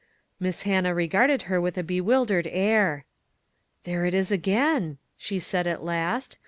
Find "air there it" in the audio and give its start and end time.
2.51-4.15